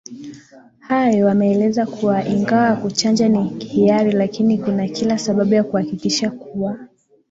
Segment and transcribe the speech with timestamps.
[0.79, 6.79] hayo wameeleza kuwa ingawa kuchanja ni hiari lakini kuna kila sababu ya kuhakikisha kuwa